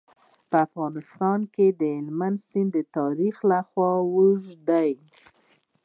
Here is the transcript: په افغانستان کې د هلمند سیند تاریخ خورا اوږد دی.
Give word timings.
په 0.49 0.57
افغانستان 0.67 1.39
کې 1.53 1.67
د 1.79 1.81
هلمند 1.97 2.37
سیند 2.49 2.75
تاریخ 2.97 3.35
خورا 3.71 3.93
اوږد 4.15 4.53
دی. 4.69 4.91